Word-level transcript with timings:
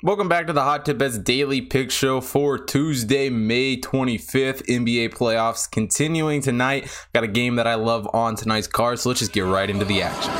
Welcome 0.00 0.28
back 0.28 0.46
to 0.46 0.52
the 0.52 0.62
Hot 0.62 0.86
Tip 0.86 0.98
Bets 0.98 1.18
Daily 1.18 1.60
Pick 1.60 1.90
Show 1.90 2.20
for 2.20 2.56
Tuesday, 2.56 3.30
May 3.30 3.76
25th. 3.76 4.64
NBA 4.66 5.08
playoffs 5.08 5.68
continuing 5.68 6.40
tonight. 6.40 6.88
Got 7.12 7.24
a 7.24 7.26
game 7.26 7.56
that 7.56 7.66
I 7.66 7.74
love 7.74 8.08
on 8.14 8.36
tonight's 8.36 8.68
card, 8.68 9.00
so 9.00 9.08
let's 9.08 9.18
just 9.18 9.32
get 9.32 9.40
right 9.40 9.68
into 9.68 9.84
the 9.84 10.02
action. 10.02 10.30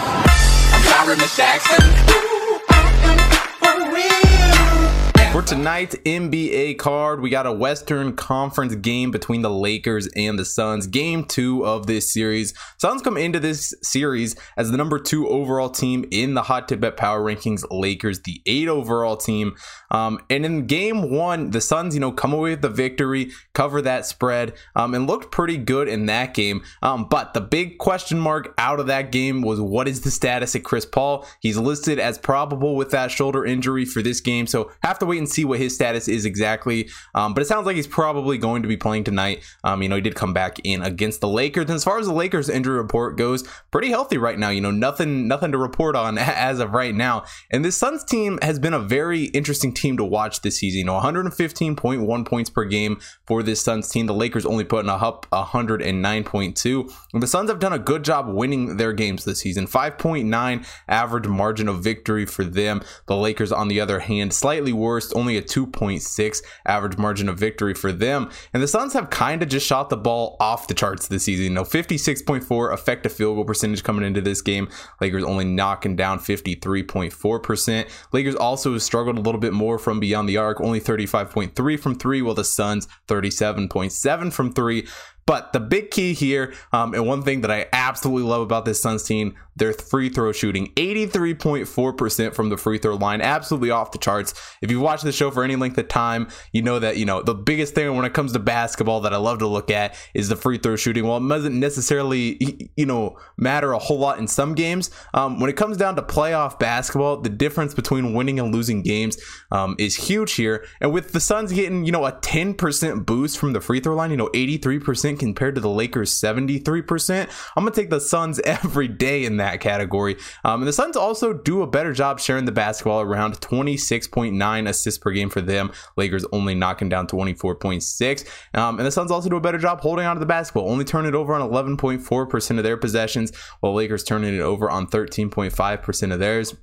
For 5.32 5.42
tonight's 5.42 5.94
NBA 5.94 6.78
card, 6.78 7.20
we 7.20 7.28
got 7.28 7.46
a 7.46 7.52
Western 7.52 8.16
Conference 8.16 8.74
game 8.76 9.10
between 9.10 9.42
the 9.42 9.50
Lakers 9.50 10.08
and 10.16 10.38
the 10.38 10.44
Suns. 10.44 10.86
Game 10.86 11.22
two 11.22 11.66
of 11.66 11.86
this 11.86 12.10
series. 12.10 12.54
Suns 12.78 13.02
come 13.02 13.18
into 13.18 13.38
this 13.38 13.74
series 13.82 14.36
as 14.56 14.70
the 14.70 14.78
number 14.78 14.98
two 14.98 15.28
overall 15.28 15.68
team 15.68 16.06
in 16.10 16.32
the 16.32 16.44
Hot 16.44 16.66
Tip 16.66 16.80
Bet 16.80 16.96
Power 16.96 17.20
Rankings. 17.20 17.62
Lakers, 17.70 18.22
the 18.22 18.40
eight 18.46 18.68
overall 18.68 19.18
team. 19.18 19.54
Um, 19.90 20.18
and 20.30 20.46
in 20.46 20.66
game 20.66 21.10
one, 21.10 21.50
the 21.50 21.60
Suns, 21.60 21.94
you 21.94 22.00
know, 22.00 22.10
come 22.10 22.32
away 22.32 22.50
with 22.50 22.62
the 22.62 22.70
victory, 22.70 23.30
cover 23.52 23.82
that 23.82 24.06
spread, 24.06 24.54
um, 24.76 24.94
and 24.94 25.06
looked 25.06 25.30
pretty 25.30 25.58
good 25.58 25.88
in 25.88 26.06
that 26.06 26.32
game. 26.32 26.62
Um, 26.82 27.06
but 27.06 27.34
the 27.34 27.42
big 27.42 27.76
question 27.76 28.18
mark 28.18 28.54
out 28.56 28.80
of 28.80 28.86
that 28.86 29.12
game 29.12 29.42
was 29.42 29.60
what 29.60 29.88
is 29.88 30.00
the 30.00 30.10
status 30.10 30.54
of 30.54 30.62
Chris 30.62 30.86
Paul? 30.86 31.26
He's 31.40 31.58
listed 31.58 31.98
as 31.98 32.18
probable 32.18 32.76
with 32.76 32.90
that 32.90 33.10
shoulder 33.10 33.44
injury 33.44 33.84
for 33.84 34.00
this 34.00 34.22
game, 34.22 34.46
so 34.46 34.70
have 34.82 34.98
to 35.00 35.06
wait 35.06 35.17
and 35.18 35.28
see 35.28 35.44
what 35.44 35.58
his 35.58 35.74
status 35.74 36.08
is 36.08 36.24
exactly. 36.24 36.88
Um, 37.14 37.34
but 37.34 37.42
it 37.42 37.46
sounds 37.46 37.66
like 37.66 37.76
he's 37.76 37.86
probably 37.86 38.38
going 38.38 38.62
to 38.62 38.68
be 38.68 38.76
playing 38.76 39.04
tonight. 39.04 39.42
Um, 39.64 39.82
you 39.82 39.88
know, 39.88 39.96
he 39.96 40.00
did 40.00 40.14
come 40.14 40.32
back 40.32 40.58
in 40.64 40.82
against 40.82 41.20
the 41.20 41.28
Lakers. 41.28 41.64
And 41.64 41.72
as 41.72 41.84
far 41.84 41.98
as 41.98 42.06
the 42.06 42.12
Lakers 42.12 42.48
injury 42.48 42.76
report 42.76 43.16
goes, 43.16 43.46
pretty 43.70 43.88
healthy 43.88 44.18
right 44.18 44.38
now. 44.38 44.50
You 44.50 44.60
know, 44.60 44.70
nothing 44.70 45.28
nothing 45.28 45.52
to 45.52 45.58
report 45.58 45.96
on 45.96 46.18
as 46.18 46.60
of 46.60 46.72
right 46.72 46.94
now. 46.94 47.24
And 47.50 47.64
this 47.64 47.76
Suns 47.76 48.04
team 48.04 48.38
has 48.42 48.58
been 48.58 48.74
a 48.74 48.80
very 48.80 49.24
interesting 49.24 49.72
team 49.72 49.96
to 49.96 50.04
watch 50.04 50.42
this 50.42 50.58
season. 50.58 50.78
You 50.78 50.84
know, 50.84 51.00
115.1 51.00 52.26
points 52.26 52.50
per 52.50 52.64
game 52.64 53.00
for 53.26 53.42
this 53.42 53.60
Suns 53.60 53.88
team. 53.88 54.06
The 54.06 54.14
Lakers 54.14 54.46
only 54.46 54.64
putting 54.64 54.90
up 54.90 55.26
109.2. 55.30 56.94
And 57.12 57.22
the 57.22 57.26
Suns 57.26 57.50
have 57.50 57.58
done 57.58 57.72
a 57.72 57.78
good 57.78 58.04
job 58.04 58.28
winning 58.28 58.76
their 58.76 58.92
games 58.92 59.24
this 59.24 59.40
season. 59.40 59.66
5.9 59.66 60.66
average 60.88 61.26
margin 61.26 61.68
of 61.68 61.82
victory 61.82 62.26
for 62.26 62.44
them. 62.44 62.82
The 63.06 63.16
Lakers, 63.16 63.52
on 63.52 63.68
the 63.68 63.80
other 63.80 64.00
hand, 64.00 64.32
slightly 64.32 64.72
worse, 64.72 65.07
only 65.12 65.36
a 65.36 65.42
2.6 65.42 66.42
average 66.66 66.98
margin 66.98 67.28
of 67.28 67.38
victory 67.38 67.74
for 67.74 67.92
them. 67.92 68.30
And 68.52 68.62
the 68.62 68.68
Suns 68.68 68.92
have 68.92 69.10
kind 69.10 69.42
of 69.42 69.48
just 69.48 69.66
shot 69.66 69.90
the 69.90 69.96
ball 69.96 70.36
off 70.40 70.68
the 70.68 70.74
charts 70.74 71.08
this 71.08 71.24
season. 71.24 71.54
Know, 71.54 71.64
56.4 71.64 72.74
effective 72.74 73.12
field 73.12 73.36
goal 73.36 73.44
percentage 73.44 73.82
coming 73.82 74.04
into 74.04 74.20
this 74.20 74.42
game. 74.42 74.68
Lakers 75.00 75.24
only 75.24 75.44
knocking 75.44 75.96
down 75.96 76.18
53.4%. 76.18 77.88
Lakers 78.12 78.34
also 78.34 78.76
struggled 78.78 79.18
a 79.18 79.22
little 79.22 79.40
bit 79.40 79.52
more 79.52 79.78
from 79.78 80.00
beyond 80.00 80.28
the 80.28 80.36
arc, 80.36 80.60
only 80.60 80.80
35.3 80.80 81.80
from 81.80 81.94
three, 81.94 82.22
while 82.22 82.34
the 82.34 82.44
Suns 82.44 82.88
37.7 83.08 84.32
from 84.32 84.52
three. 84.52 84.86
But 85.28 85.52
the 85.52 85.60
big 85.60 85.90
key 85.90 86.14
here, 86.14 86.54
um, 86.72 86.94
and 86.94 87.06
one 87.06 87.22
thing 87.22 87.42
that 87.42 87.50
I 87.50 87.66
absolutely 87.74 88.26
love 88.26 88.40
about 88.40 88.64
this 88.64 88.80
Suns 88.80 89.02
team, 89.02 89.34
their 89.56 89.74
free 89.74 90.08
throw 90.08 90.32
shooting 90.32 90.72
83.4% 90.76 92.34
from 92.34 92.48
the 92.48 92.56
free 92.56 92.78
throw 92.78 92.94
line, 92.94 93.20
absolutely 93.20 93.70
off 93.70 93.92
the 93.92 93.98
charts. 93.98 94.32
If 94.62 94.70
you've 94.70 94.80
watched 94.80 95.04
the 95.04 95.12
show 95.12 95.30
for 95.30 95.44
any 95.44 95.54
length 95.56 95.76
of 95.76 95.88
time, 95.88 96.28
you 96.52 96.62
know 96.62 96.78
that, 96.78 96.96
you 96.96 97.04
know, 97.04 97.20
the 97.20 97.34
biggest 97.34 97.74
thing 97.74 97.94
when 97.94 98.06
it 98.06 98.14
comes 98.14 98.32
to 98.32 98.38
basketball 98.38 99.02
that 99.02 99.12
I 99.12 99.18
love 99.18 99.40
to 99.40 99.46
look 99.46 99.70
at 99.70 99.96
is 100.14 100.30
the 100.30 100.36
free 100.36 100.56
throw 100.56 100.76
shooting. 100.76 101.04
While 101.04 101.22
it 101.22 101.28
doesn't 101.28 101.60
necessarily, 101.60 102.70
you 102.76 102.86
know, 102.86 103.18
matter 103.36 103.72
a 103.72 103.78
whole 103.78 103.98
lot 103.98 104.18
in 104.18 104.28
some 104.28 104.54
games, 104.54 104.90
um, 105.12 105.40
when 105.40 105.50
it 105.50 105.56
comes 105.56 105.76
down 105.76 105.94
to 105.96 106.02
playoff 106.02 106.58
basketball, 106.58 107.20
the 107.20 107.28
difference 107.28 107.74
between 107.74 108.14
winning 108.14 108.40
and 108.40 108.54
losing 108.54 108.82
games 108.82 109.18
um, 109.50 109.76
is 109.78 109.94
huge 109.94 110.32
here. 110.34 110.64
And 110.80 110.90
with 110.90 111.12
the 111.12 111.20
Suns 111.20 111.52
getting, 111.52 111.84
you 111.84 111.92
know, 111.92 112.06
a 112.06 112.12
10% 112.12 113.04
boost 113.04 113.36
from 113.36 113.52
the 113.52 113.60
free 113.60 113.80
throw 113.80 113.94
line, 113.94 114.10
you 114.10 114.16
know, 114.16 114.28
83% 114.28 115.17
compared 115.18 115.54
to 115.56 115.60
the 115.60 115.68
Lakers 115.68 116.12
73%. 116.12 117.28
I'm 117.56 117.64
going 117.64 117.72
to 117.72 117.80
take 117.80 117.90
the 117.90 118.00
Suns 118.00 118.38
every 118.44 118.88
day 118.88 119.24
in 119.24 119.38
that 119.38 119.60
category. 119.60 120.16
Um, 120.44 120.62
and 120.62 120.68
the 120.68 120.72
Suns 120.72 120.96
also 120.96 121.32
do 121.32 121.62
a 121.62 121.66
better 121.66 121.92
job 121.92 122.20
sharing 122.20 122.44
the 122.44 122.52
basketball 122.52 123.00
around 123.00 123.40
26.9 123.40 124.68
assists 124.68 124.98
per 124.98 125.10
game 125.10 125.30
for 125.30 125.40
them. 125.40 125.72
Lakers 125.96 126.24
only 126.32 126.54
knocking 126.54 126.88
down 126.88 127.06
24.6. 127.06 128.28
Um, 128.54 128.78
and 128.78 128.86
the 128.86 128.92
Suns 128.92 129.10
also 129.10 129.28
do 129.28 129.36
a 129.36 129.40
better 129.40 129.58
job 129.58 129.80
holding 129.80 130.06
onto 130.06 130.20
the 130.20 130.26
basketball, 130.26 130.70
only 130.70 130.84
turning 130.84 131.10
it 131.10 131.14
over 131.14 131.34
on 131.34 131.48
11.4% 131.48 132.58
of 132.58 132.64
their 132.64 132.76
possessions, 132.76 133.32
while 133.60 133.74
Lakers 133.74 134.04
turning 134.04 134.34
it 134.34 134.40
over 134.40 134.70
on 134.70 134.86
13.5% 134.86 136.12
of 136.12 136.18
theirs. 136.18 136.54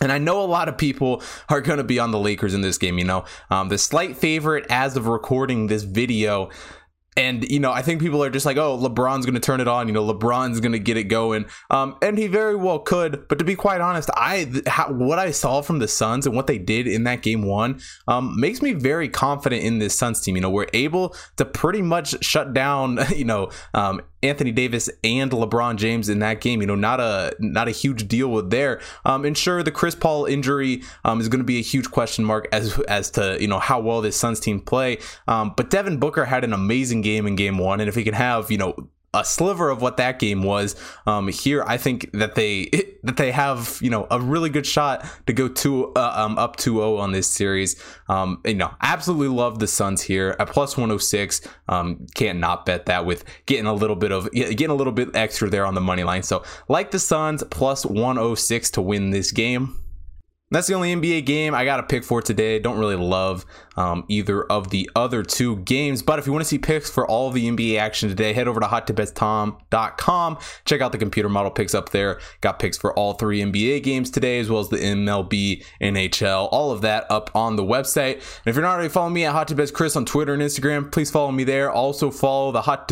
And 0.00 0.12
I 0.12 0.18
know 0.18 0.42
a 0.42 0.44
lot 0.44 0.68
of 0.68 0.76
people 0.76 1.22
are 1.48 1.60
going 1.60 1.78
to 1.78 1.84
be 1.84 1.98
on 1.98 2.10
the 2.10 2.18
Lakers 2.18 2.54
in 2.54 2.60
this 2.60 2.76
game. 2.76 2.98
You 2.98 3.04
know, 3.04 3.24
um, 3.50 3.68
the 3.68 3.78
slight 3.78 4.16
favorite 4.16 4.66
as 4.68 4.96
of 4.96 5.06
recording 5.06 5.68
this 5.68 5.84
video 5.84 6.50
and 7.16 7.48
you 7.48 7.58
know, 7.58 7.72
I 7.72 7.82
think 7.82 8.00
people 8.00 8.22
are 8.22 8.30
just 8.30 8.44
like, 8.44 8.58
"Oh, 8.58 8.78
LeBron's 8.78 9.24
going 9.24 9.34
to 9.34 9.40
turn 9.40 9.60
it 9.60 9.68
on." 9.68 9.88
You 9.88 9.94
know, 9.94 10.04
LeBron's 10.04 10.60
going 10.60 10.72
to 10.72 10.78
get 10.78 10.96
it 10.96 11.04
going, 11.04 11.46
um, 11.70 11.96
and 12.02 12.18
he 12.18 12.26
very 12.26 12.54
well 12.54 12.78
could. 12.78 13.26
But 13.28 13.38
to 13.38 13.44
be 13.44 13.54
quite 13.54 13.80
honest, 13.80 14.10
I 14.14 14.50
how, 14.66 14.92
what 14.92 15.18
I 15.18 15.30
saw 15.30 15.62
from 15.62 15.78
the 15.78 15.88
Suns 15.88 16.26
and 16.26 16.36
what 16.36 16.46
they 16.46 16.58
did 16.58 16.86
in 16.86 17.04
that 17.04 17.22
game 17.22 17.42
one 17.42 17.80
um, 18.06 18.38
makes 18.38 18.60
me 18.60 18.74
very 18.74 19.08
confident 19.08 19.62
in 19.62 19.78
this 19.78 19.96
Suns 19.96 20.20
team. 20.20 20.36
You 20.36 20.42
know, 20.42 20.50
we're 20.50 20.68
able 20.74 21.16
to 21.36 21.44
pretty 21.44 21.80
much 21.80 22.22
shut 22.22 22.52
down, 22.52 22.98
you 23.16 23.24
know, 23.24 23.50
um, 23.72 24.02
Anthony 24.22 24.52
Davis 24.52 24.90
and 25.04 25.30
LeBron 25.30 25.76
James 25.76 26.08
in 26.08 26.18
that 26.18 26.40
game. 26.40 26.60
You 26.60 26.66
know, 26.66 26.74
not 26.74 27.00
a 27.00 27.34
not 27.38 27.68
a 27.68 27.70
huge 27.70 28.08
deal 28.08 28.28
with 28.28 28.50
there. 28.50 28.80
Um, 29.04 29.24
and 29.24 29.36
sure, 29.36 29.62
the 29.62 29.70
Chris 29.70 29.94
Paul 29.94 30.26
injury 30.26 30.82
um, 31.04 31.20
is 31.20 31.28
going 31.28 31.40
to 31.40 31.44
be 31.44 31.58
a 31.58 31.62
huge 31.62 31.90
question 31.90 32.24
mark 32.24 32.48
as 32.52 32.78
as 32.80 33.10
to 33.12 33.38
you 33.40 33.48
know 33.48 33.58
how 33.58 33.80
well 33.80 34.02
this 34.02 34.16
Suns 34.16 34.40
team 34.40 34.60
play. 34.60 34.98
Um, 35.28 35.54
but 35.56 35.70
Devin 35.70 35.98
Booker 35.98 36.26
had 36.26 36.44
an 36.44 36.52
amazing 36.52 37.05
game 37.06 37.26
in 37.26 37.36
Game 37.36 37.58
One, 37.58 37.80
and 37.80 37.88
if 37.88 37.94
he 37.94 38.04
can 38.04 38.14
have 38.14 38.50
you 38.50 38.58
know 38.58 38.88
a 39.16 39.24
sliver 39.24 39.70
of 39.70 39.80
what 39.80 39.96
that 39.96 40.18
game 40.18 40.42
was. 40.42 40.76
Um, 41.06 41.28
here, 41.28 41.64
I 41.66 41.78
think 41.78 42.10
that 42.12 42.34
they 42.34 42.66
that 43.02 43.16
they 43.16 43.32
have 43.32 43.78
you 43.80 43.90
know 43.90 44.06
a 44.10 44.20
really 44.20 44.50
good 44.50 44.66
shot 44.66 45.06
to 45.26 45.32
go 45.32 45.48
to 45.48 45.92
uh, 45.94 46.12
um, 46.14 46.38
up 46.38 46.56
2-0 46.56 46.98
on 46.98 47.12
this 47.12 47.28
series. 47.28 47.82
Um, 48.08 48.40
you 48.44 48.54
know, 48.54 48.72
absolutely 48.82 49.28
love 49.28 49.58
the 49.58 49.66
Suns 49.66 50.02
here 50.02 50.36
at 50.38 50.48
plus 50.48 50.76
106. 50.76 51.40
Um, 51.68 52.06
can't 52.14 52.38
not 52.38 52.66
bet 52.66 52.86
that 52.86 53.06
with 53.06 53.24
getting 53.46 53.66
a 53.66 53.74
little 53.74 53.96
bit 53.96 54.12
of 54.12 54.30
getting 54.32 54.70
a 54.70 54.74
little 54.74 54.92
bit 54.92 55.14
extra 55.14 55.48
there 55.48 55.66
on 55.66 55.74
the 55.74 55.80
money 55.80 56.04
line. 56.04 56.22
So 56.22 56.44
like 56.68 56.90
the 56.90 56.98
Suns 56.98 57.42
plus 57.50 57.86
106 57.86 58.70
to 58.72 58.82
win 58.82 59.10
this 59.10 59.32
game. 59.32 59.78
That's 60.52 60.68
the 60.68 60.74
only 60.74 60.94
NBA 60.94 61.26
game 61.26 61.56
I 61.56 61.64
got 61.64 61.80
a 61.80 61.82
pick 61.82 62.04
for 62.04 62.22
today. 62.22 62.60
Don't 62.60 62.78
really 62.78 62.94
love 62.94 63.44
um, 63.76 64.04
either 64.08 64.44
of 64.44 64.70
the 64.70 64.88
other 64.94 65.24
two 65.24 65.56
games, 65.56 66.02
but 66.02 66.20
if 66.20 66.26
you 66.26 66.32
want 66.32 66.44
to 66.44 66.48
see 66.48 66.58
picks 66.58 66.88
for 66.88 67.04
all 67.04 67.26
of 67.26 67.34
the 67.34 67.50
NBA 67.50 67.78
action 67.78 68.08
today, 68.08 68.32
head 68.32 68.46
over 68.46 68.60
to 68.60 68.66
hottipbets.com. 68.66 70.38
Check 70.64 70.80
out 70.80 70.92
the 70.92 70.98
computer 70.98 71.28
model 71.28 71.50
picks 71.50 71.74
up 71.74 71.88
there. 71.88 72.20
Got 72.42 72.60
picks 72.60 72.78
for 72.78 72.96
all 72.96 73.14
three 73.14 73.40
NBA 73.40 73.82
games 73.82 74.08
today, 74.08 74.38
as 74.38 74.48
well 74.48 74.60
as 74.60 74.68
the 74.68 74.76
MLB, 74.76 75.64
NHL, 75.82 76.48
all 76.52 76.70
of 76.70 76.80
that 76.82 77.10
up 77.10 77.34
on 77.34 77.56
the 77.56 77.64
website. 77.64 78.14
And 78.14 78.46
if 78.46 78.54
you're 78.54 78.62
not 78.62 78.74
already 78.74 78.88
following 78.88 79.14
me 79.14 79.24
at 79.24 79.32
Hot 79.32 79.52
Chris 79.74 79.96
on 79.96 80.04
Twitter 80.04 80.32
and 80.32 80.42
Instagram, 80.42 80.92
please 80.92 81.10
follow 81.10 81.32
me 81.32 81.42
there. 81.42 81.72
Also 81.72 82.12
follow 82.12 82.52
the 82.52 82.62
Hot 82.62 82.86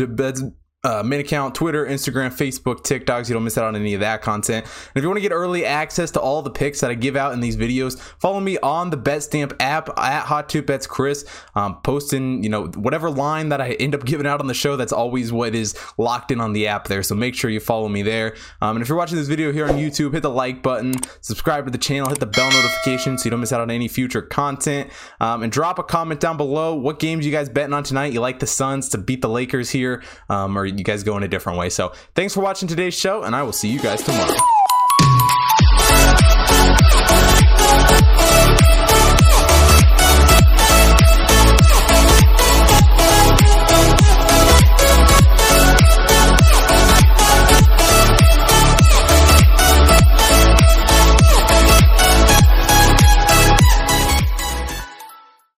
uh, 0.85 1.01
main 1.03 1.19
account, 1.19 1.55
Twitter, 1.55 1.85
Instagram, 1.85 2.29
Facebook, 2.29 2.83
TikTok, 2.83 3.25
so 3.25 3.29
you 3.29 3.33
don't 3.33 3.43
miss 3.43 3.57
out 3.57 3.65
on 3.65 3.75
any 3.75 3.95
of 3.95 4.01
that 4.01 4.21
content. 4.21 4.65
And 4.65 4.95
if 4.95 5.01
you 5.01 5.09
want 5.09 5.17
to 5.17 5.21
get 5.21 5.31
early 5.31 5.65
access 5.65 6.11
to 6.11 6.21
all 6.21 6.43
the 6.43 6.51
picks 6.51 6.79
that 6.81 6.91
I 6.91 6.93
give 6.93 7.15
out 7.15 7.33
in 7.33 7.39
these 7.39 7.57
videos, 7.57 7.99
follow 8.19 8.39
me 8.39 8.59
on 8.59 8.91
the 8.91 8.97
BetStamp 8.97 9.55
app 9.59 9.89
at 9.97 10.25
Hot 10.25 10.47
Tip 10.47 10.67
Bets 10.67 10.85
Chris. 10.85 11.25
Um, 11.55 11.81
posting, 11.81 12.43
you 12.43 12.49
know, 12.49 12.67
whatever 12.67 13.09
line 13.09 13.49
that 13.49 13.59
I 13.59 13.71
end 13.73 13.95
up 13.95 14.05
giving 14.05 14.27
out 14.27 14.39
on 14.39 14.47
the 14.47 14.53
show, 14.53 14.75
that's 14.75 14.93
always 14.93 15.33
what 15.33 15.55
is 15.55 15.75
locked 15.97 16.29
in 16.29 16.39
on 16.39 16.53
the 16.53 16.67
app 16.67 16.87
there. 16.87 17.01
So 17.01 17.15
make 17.15 17.33
sure 17.33 17.49
you 17.49 17.59
follow 17.59 17.89
me 17.89 18.03
there. 18.03 18.35
Um, 18.61 18.75
and 18.75 18.83
if 18.83 18.87
you're 18.87 18.97
watching 18.97 19.17
this 19.17 19.27
video 19.27 19.51
here 19.51 19.65
on 19.65 19.75
YouTube, 19.75 20.13
hit 20.13 20.21
the 20.21 20.29
like 20.29 20.61
button, 20.61 20.93
subscribe 21.21 21.65
to 21.65 21.71
the 21.71 21.79
channel, 21.79 22.09
hit 22.09 22.19
the 22.19 22.27
bell 22.27 22.51
notification 22.51 23.17
so 23.17 23.25
you 23.25 23.31
don't 23.31 23.39
miss 23.39 23.51
out 23.51 23.61
on 23.61 23.71
any 23.71 23.87
future 23.87 24.21
content. 24.21 24.91
Um, 25.19 25.41
and 25.41 25.51
drop 25.51 25.79
a 25.79 25.83
comment 25.83 26.19
down 26.19 26.37
below. 26.37 26.75
What 26.75 26.99
games 26.99 27.25
you 27.25 27.31
guys 27.31 27.49
betting 27.49 27.73
on 27.73 27.83
tonight? 27.83 28.13
You 28.13 28.19
like 28.19 28.37
the 28.37 28.47
Suns 28.47 28.89
to 28.89 28.99
beat 28.99 29.23
the 29.23 29.29
Lakers 29.29 29.71
here, 29.71 30.03
um, 30.29 30.55
or 30.55 30.74
you 30.77 30.85
guys 30.85 31.03
go 31.03 31.17
in 31.17 31.23
a 31.23 31.27
different 31.27 31.59
way. 31.59 31.69
So 31.69 31.93
thanks 32.13 32.33
for 32.33 32.41
watching 32.41 32.67
today's 32.67 32.97
show, 32.97 33.23
and 33.23 33.35
I 33.35 33.43
will 33.43 33.53
see 33.53 33.69
you 33.69 33.79
guys 33.79 34.03
tomorrow. 34.03 34.54